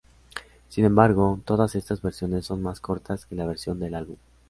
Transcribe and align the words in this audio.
Sin 0.67 0.83
embargo, 0.83 1.39
todas 1.45 1.75
estas 1.75 2.01
versiones 2.01 2.47
son 2.47 2.63
más 2.63 2.79
cortas 2.79 3.27
que 3.27 3.35
la 3.35 3.45
versión 3.45 3.79
del 3.79 3.93
álbum. 3.93 4.15